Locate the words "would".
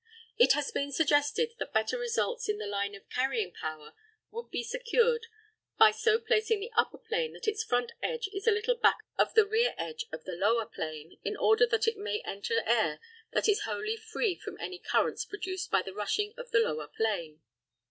4.31-4.49